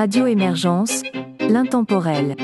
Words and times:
Radio 0.00 0.26
Émergence, 0.26 1.02
l'intemporel. 1.40 2.34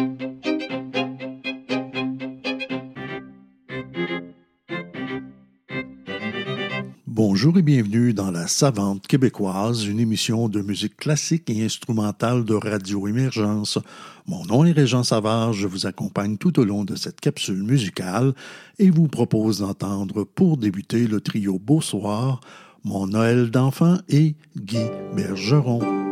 Bonjour 7.07 7.57
et 7.57 7.63
bienvenue 7.63 8.13
dans 8.13 8.31
La 8.31 8.47
Savante 8.47 9.07
québécoise, 9.07 9.87
une 9.87 10.01
émission 10.01 10.51
de 10.51 10.61
musique 10.61 10.99
classique 10.99 11.49
et 11.49 11.65
instrumentale 11.65 12.45
de 12.45 12.53
Radio 12.53 13.09
Émergence. 13.09 13.79
Mon 14.27 14.45
nom 14.45 14.67
est 14.67 14.73
Régent 14.73 15.03
Savard, 15.03 15.55
je 15.55 15.67
vous 15.67 15.87
accompagne 15.87 16.37
tout 16.37 16.61
au 16.61 16.65
long 16.67 16.85
de 16.85 16.95
cette 16.95 17.23
capsule 17.23 17.63
musicale 17.63 18.35
et 18.79 18.91
vous 18.91 19.09
propose 19.09 19.61
d'entendre 19.61 20.25
pour 20.25 20.59
débuter 20.59 21.07
le 21.07 21.23
trio 21.23 21.59
Beau 21.59 21.81
Soir, 21.81 22.43
Mon 22.85 23.07
Noël 23.07 23.51
d'enfant 23.51 23.97
et 24.11 24.35
Guy 24.59 24.85
Bergeron. 25.15 26.06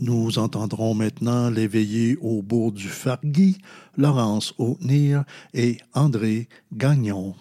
Nous 0.00 0.38
entendrons 0.38 0.94
maintenant 0.94 1.50
l'éveillé 1.50 2.16
au 2.20 2.40
bourg 2.40 2.70
du 2.70 2.88
Fargui, 2.88 3.58
Laurence 3.96 4.54
Hautnir 4.58 5.24
et 5.54 5.78
André 5.92 6.48
Gagnon. 6.72 7.34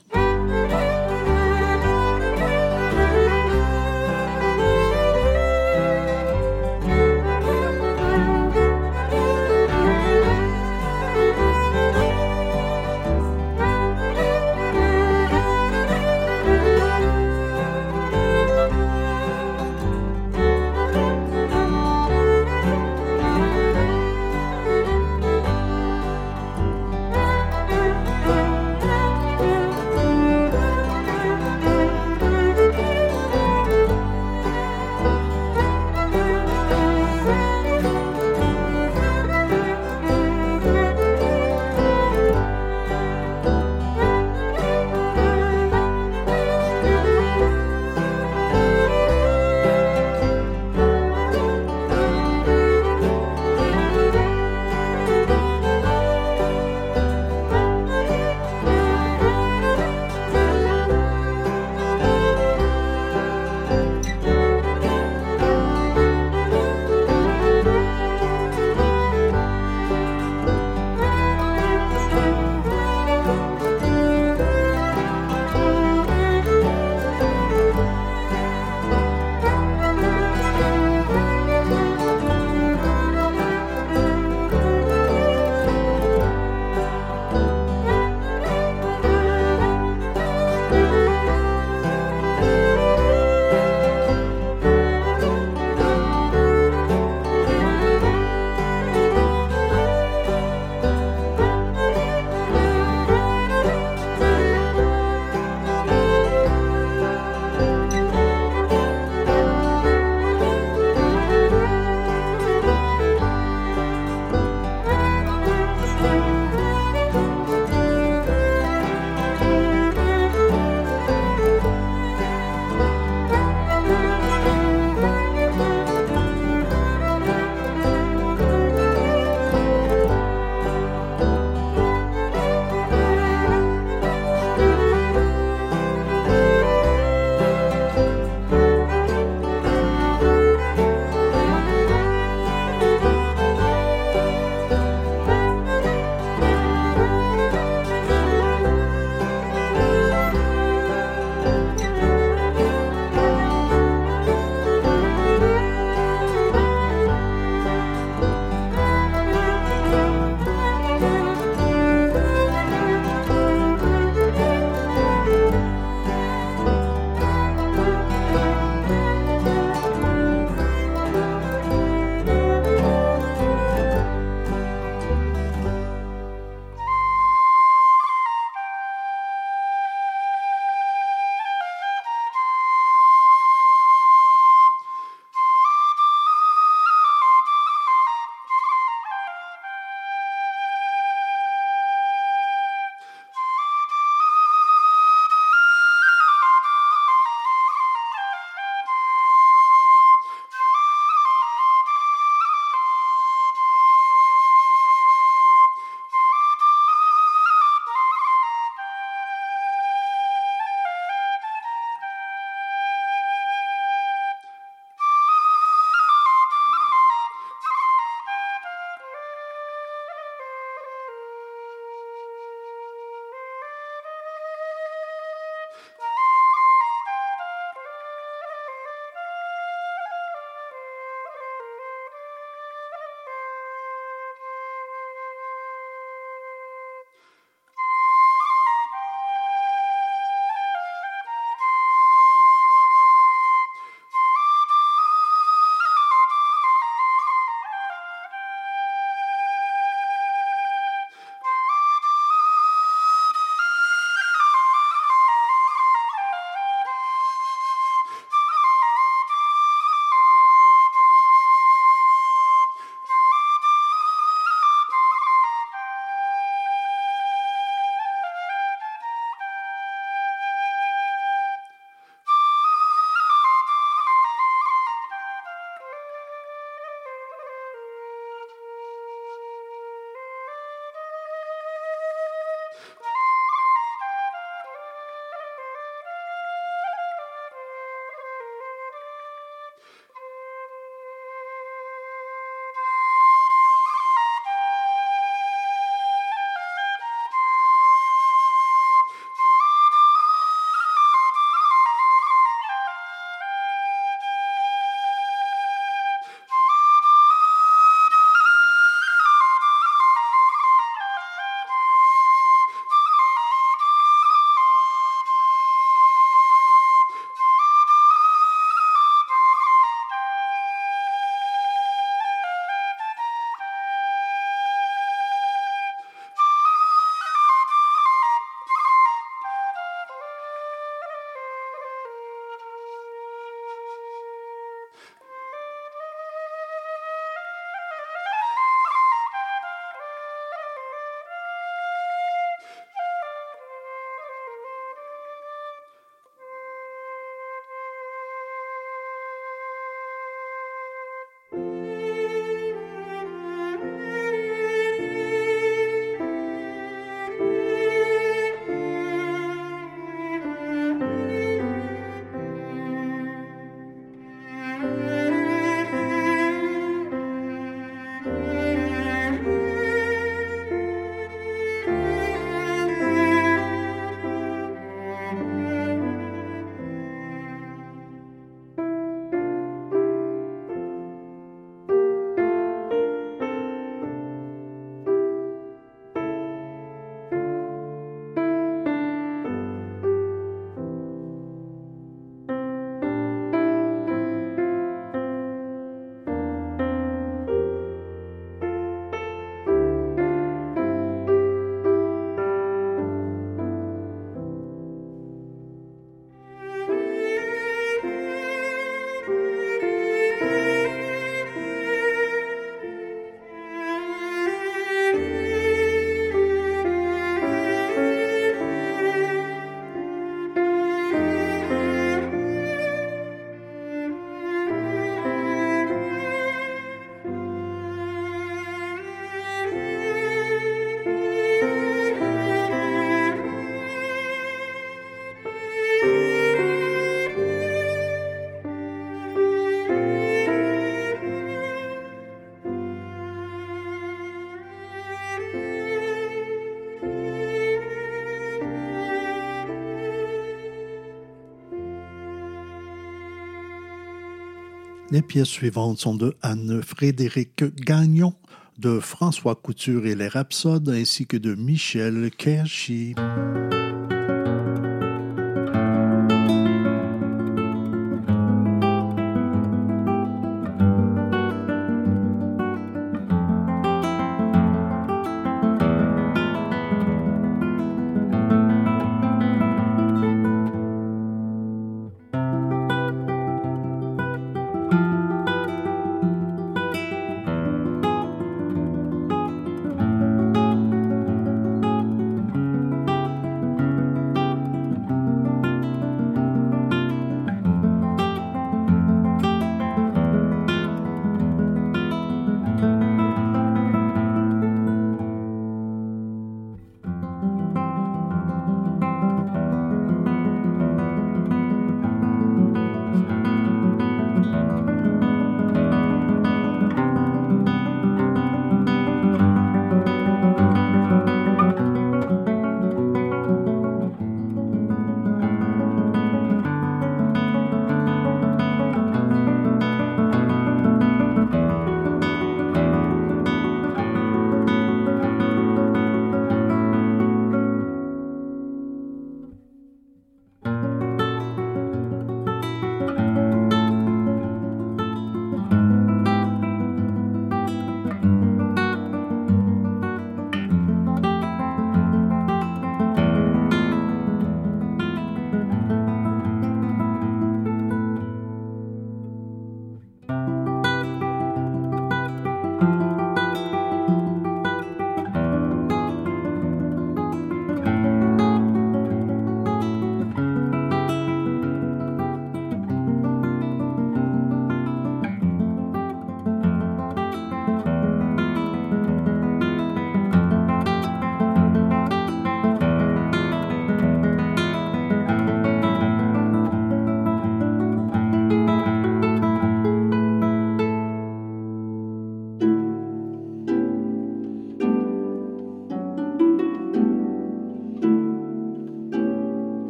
Les 455.10 455.22
pièces 455.22 455.48
suivantes 455.48 456.00
sont 456.00 456.16
de 456.16 456.36
Anne-Frédéric 456.42 457.64
Gagnon, 457.80 458.34
de 458.78 459.00
François 459.00 459.56
Couture 459.56 460.06
et 460.06 460.16
les 460.16 460.28
Rhapsodes, 460.28 460.90
ainsi 460.90 461.26
que 461.26 461.38
de 461.38 461.56
Michel 461.56 462.30
Kershi. 462.38 463.16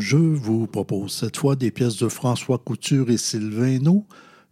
Je 0.00 0.16
vous 0.16 0.66
propose 0.66 1.12
cette 1.12 1.36
fois 1.36 1.56
des 1.56 1.70
pièces 1.70 1.98
de 1.98 2.08
François 2.08 2.56
Couture 2.56 3.10
et 3.10 3.18
Sylvain 3.18 3.78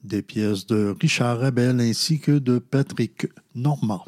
des 0.04 0.20
pièces 0.20 0.66
de 0.66 0.94
Richard 1.00 1.42
Abel 1.42 1.80
ainsi 1.80 2.20
que 2.20 2.32
de 2.32 2.58
Patrick 2.58 3.26
Normand. 3.54 4.04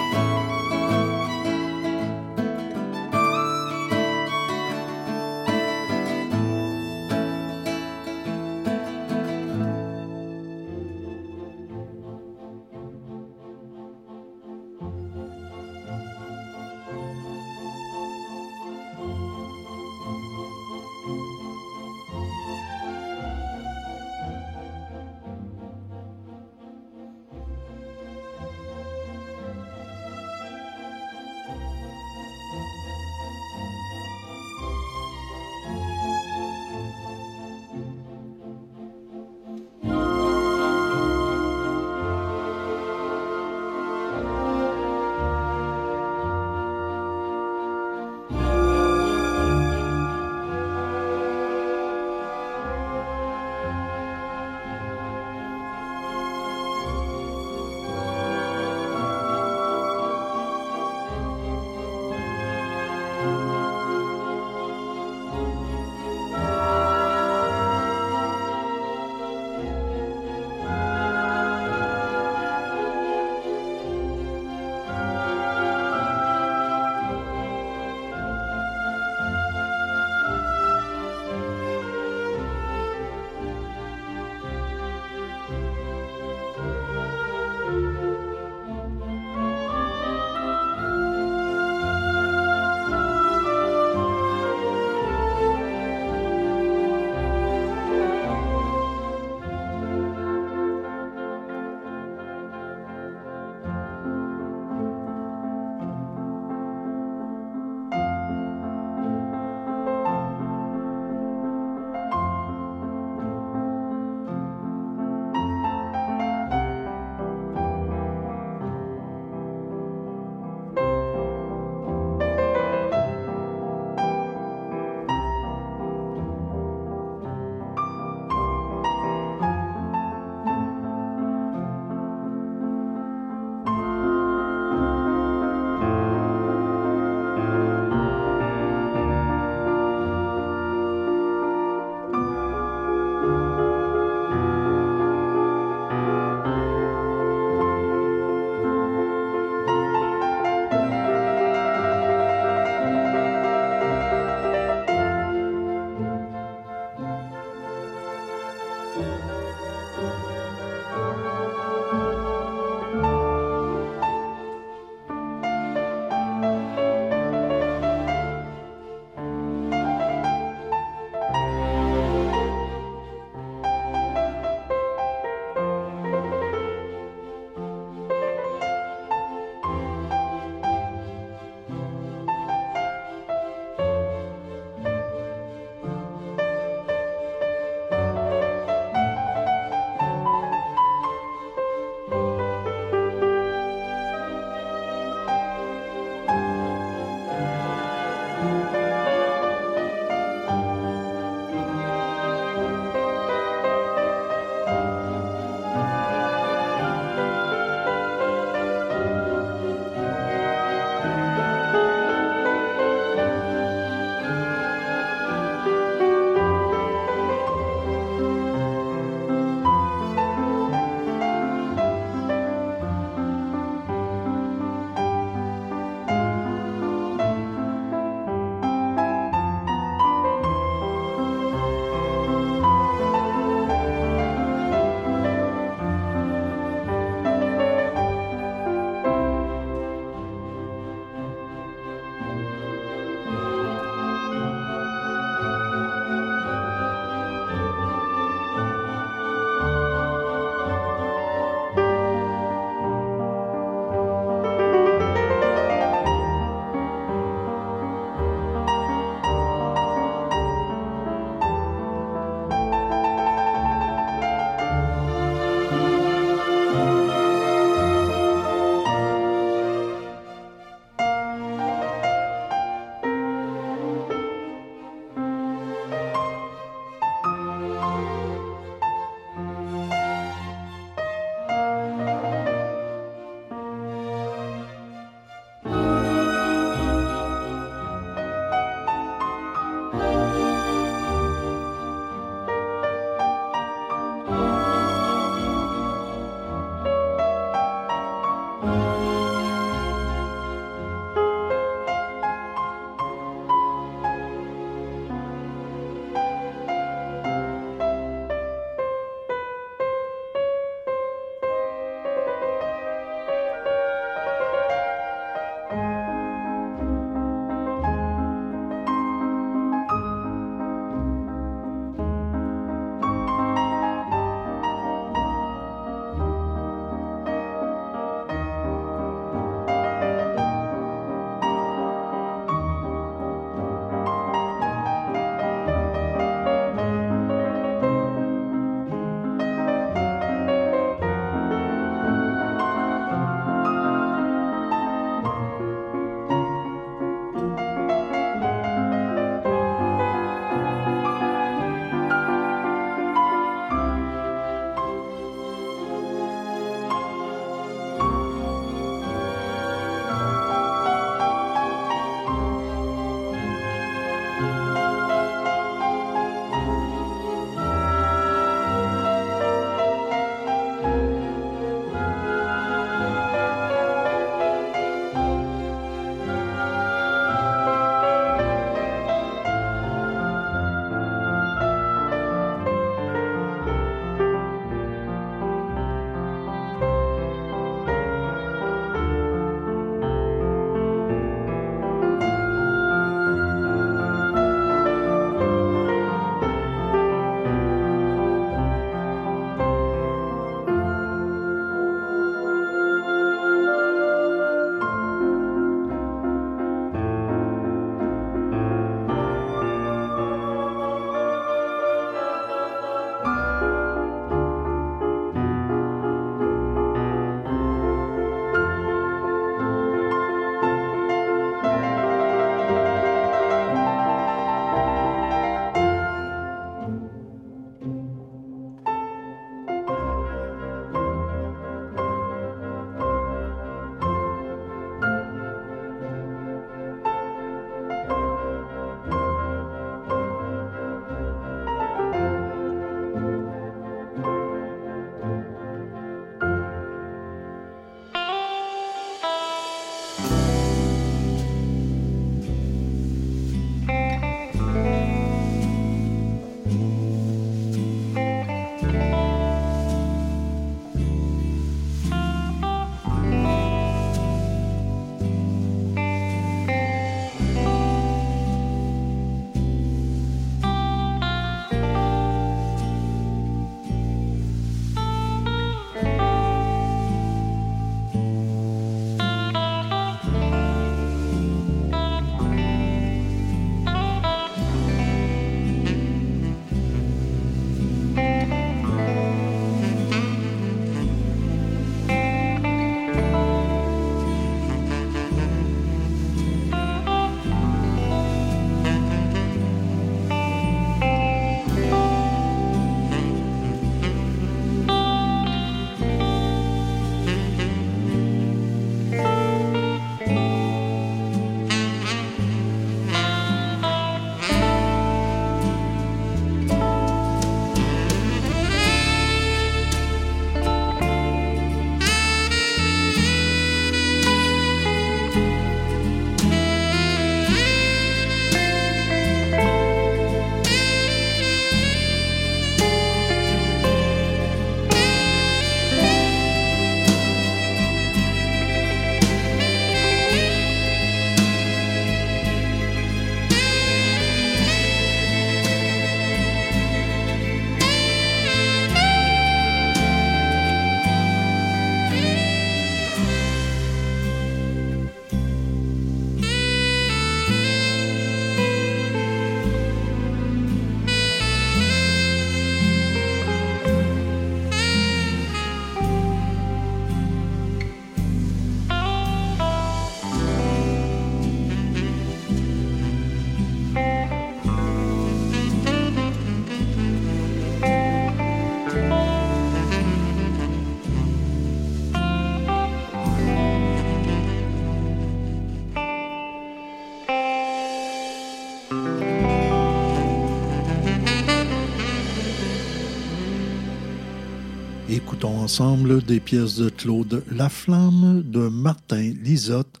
Écoutons 595.08 595.58
ensemble 595.58 596.22
des 596.22 596.40
pièces 596.40 596.76
de 596.76 596.88
Claude 596.88 597.44
Laflamme, 597.50 598.42
de 598.44 598.68
Martin 598.68 599.32
Lisotte 599.42 600.00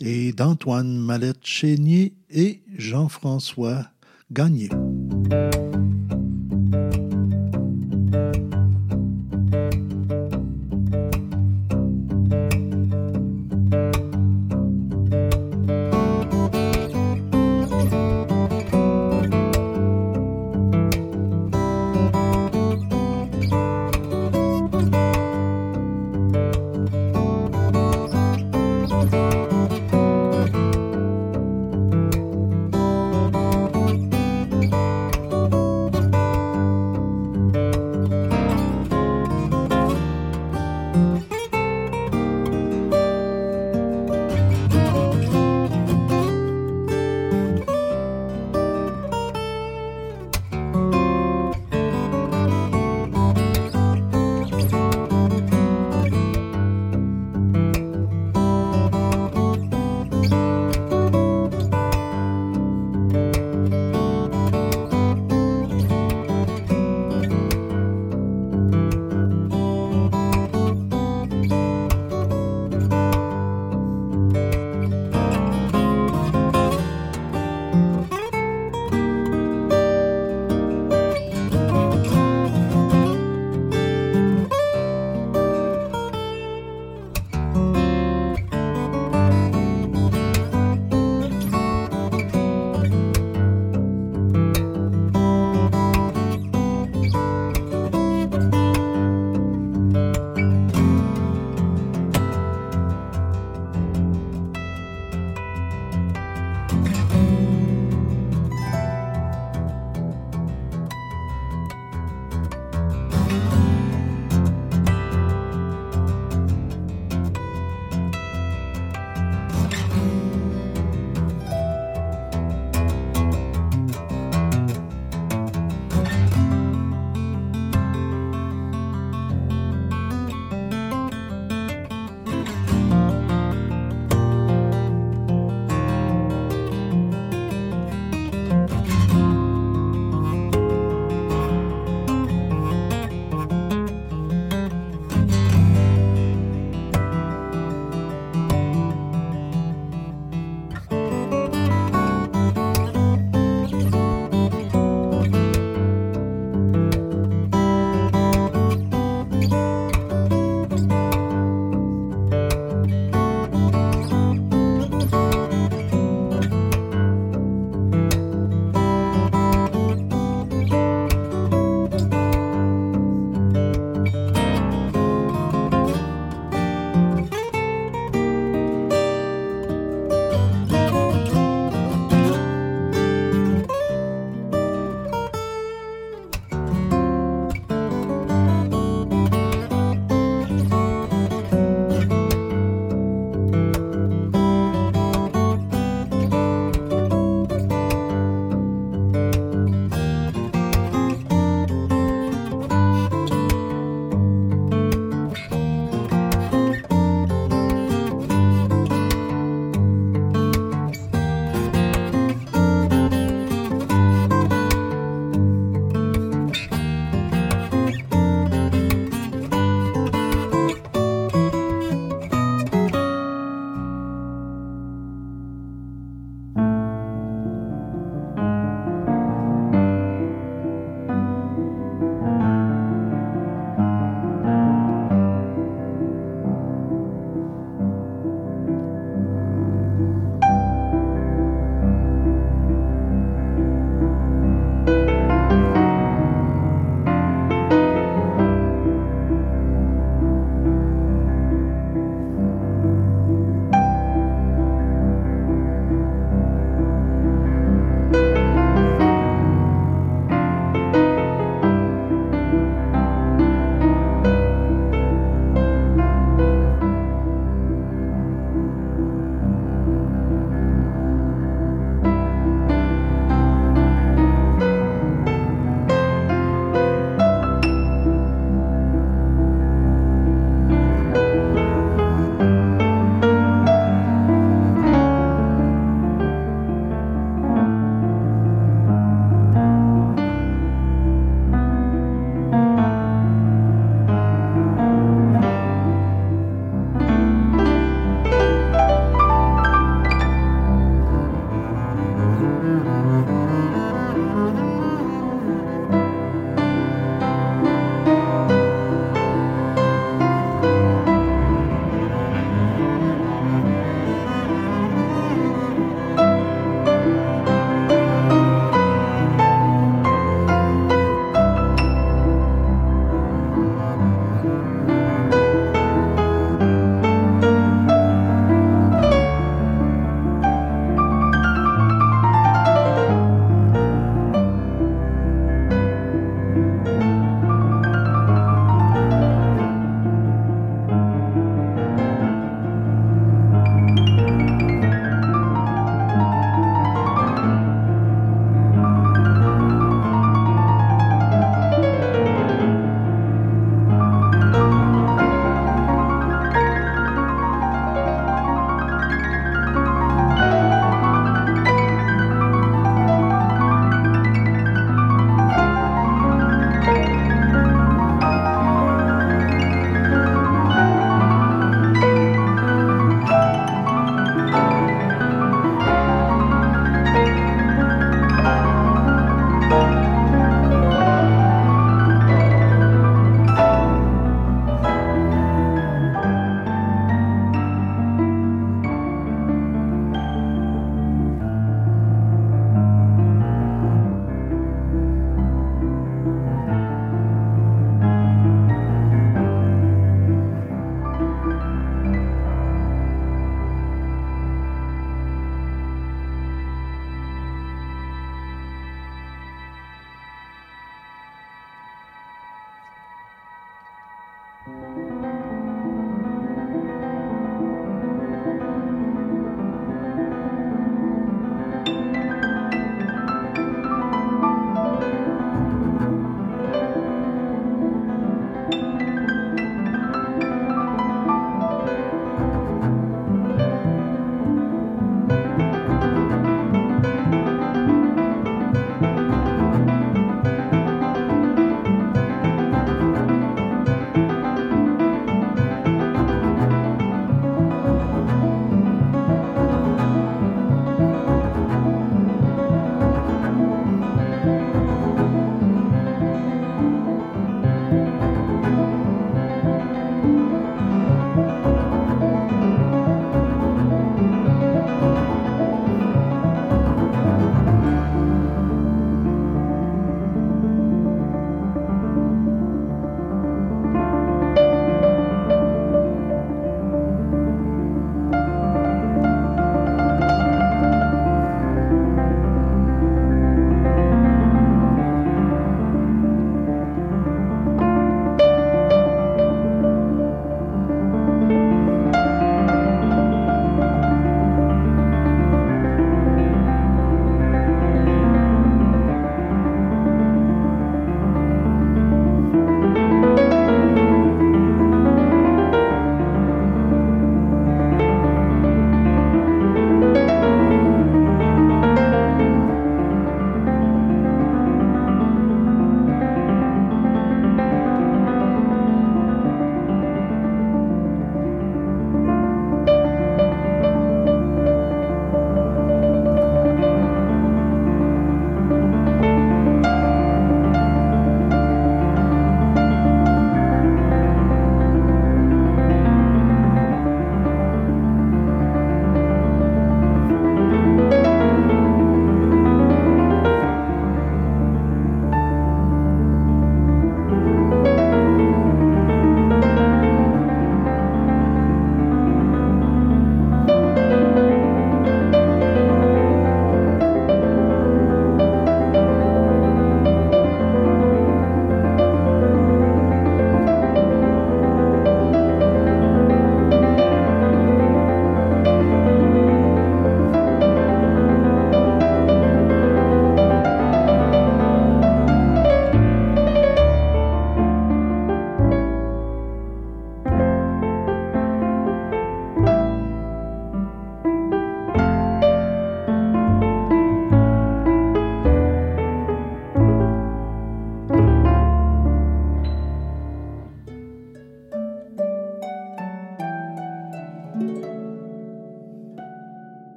et 0.00 0.32
d'Antoine 0.32 0.96
Mallette-Chénier 0.96 2.14
et 2.30 2.62
Jean-François 2.76 3.86
Gagné. 4.30 4.68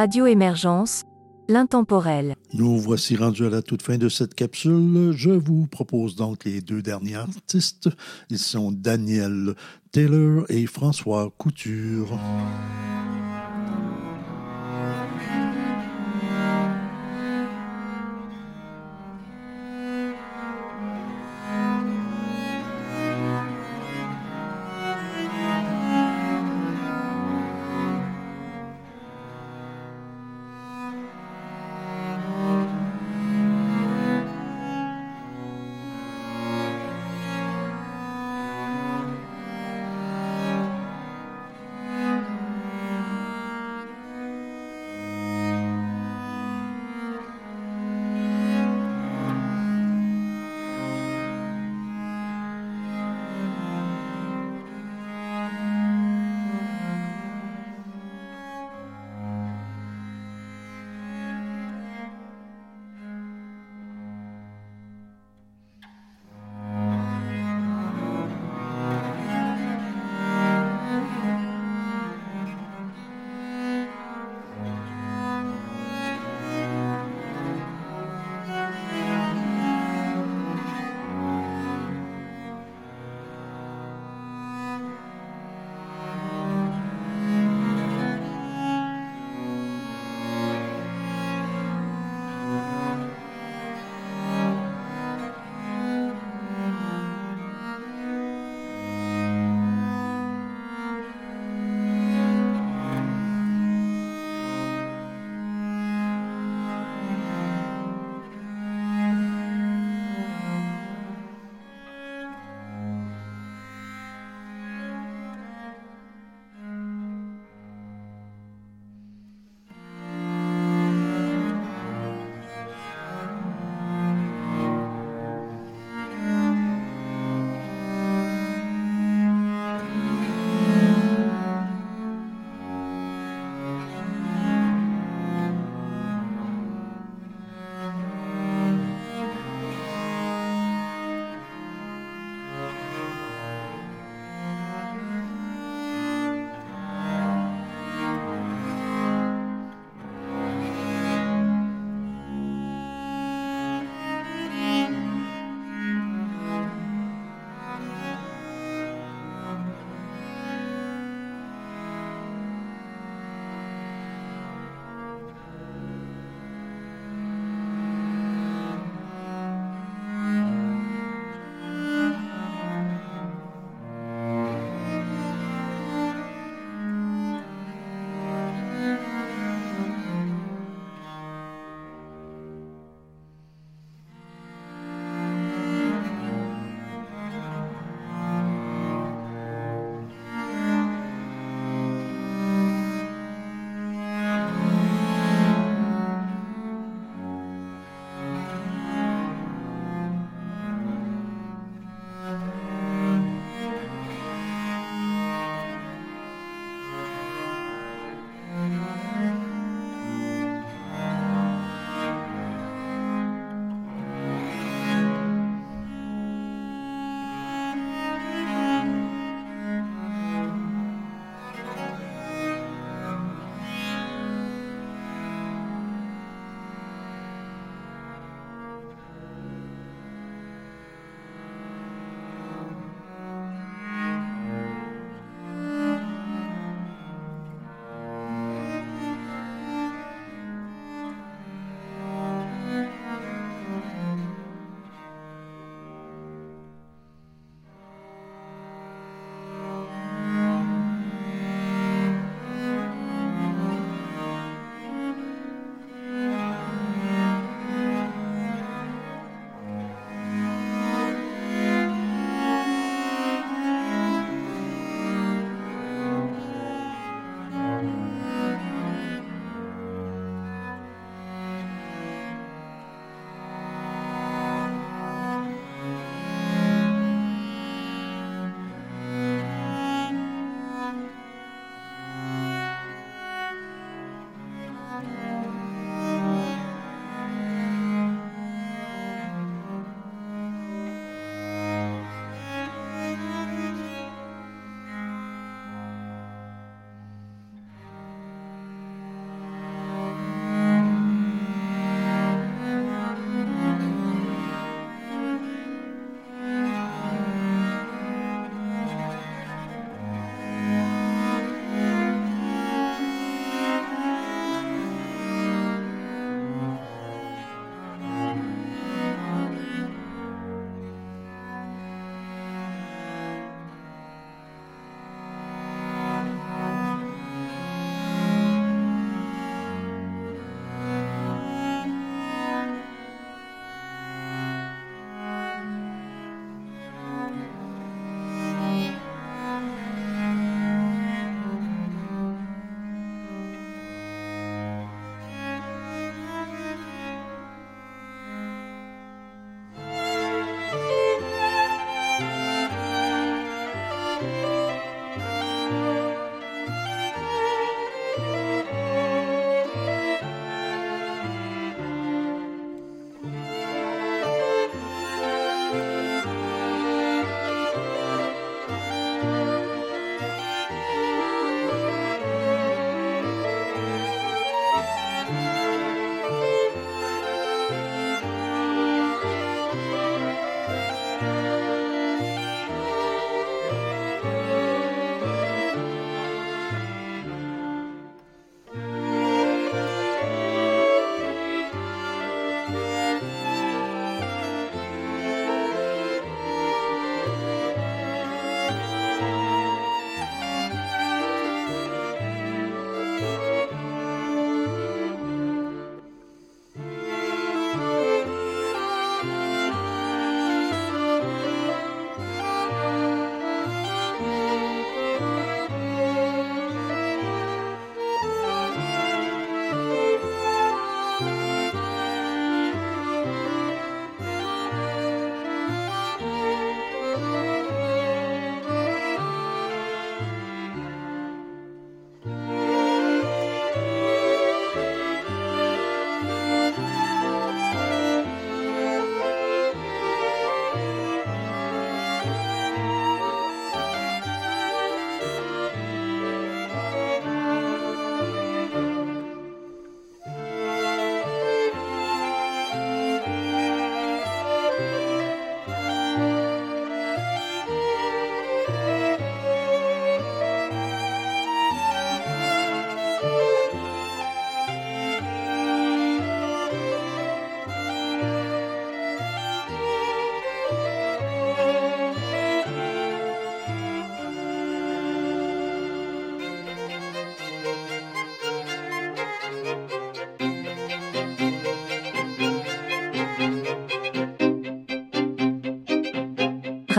Radio 0.00 0.24
Émergence, 0.24 1.02
l'intemporel. 1.46 2.34
Nous 2.54 2.78
voici 2.78 3.16
rendus 3.16 3.44
à 3.44 3.50
la 3.50 3.60
toute 3.60 3.82
fin 3.82 3.98
de 3.98 4.08
cette 4.08 4.34
capsule. 4.34 5.12
Je 5.14 5.28
vous 5.28 5.66
propose 5.66 6.16
donc 6.16 6.46
les 6.46 6.62
deux 6.62 6.80
derniers 6.80 7.16
artistes. 7.16 7.90
Ils 8.30 8.38
sont 8.38 8.72
Daniel 8.72 9.54
Taylor 9.92 10.46
et 10.48 10.64
François 10.64 11.30
Couture. 11.36 12.18